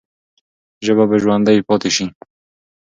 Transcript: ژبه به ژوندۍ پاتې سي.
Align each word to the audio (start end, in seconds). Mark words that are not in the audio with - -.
ژبه 0.85 1.03
به 1.09 1.15
ژوندۍ 1.23 1.57
پاتې 1.67 1.89
سي. 1.95 2.05